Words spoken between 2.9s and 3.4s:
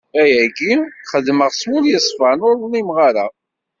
ara!